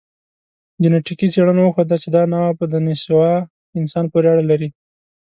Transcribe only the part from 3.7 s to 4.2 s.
انسان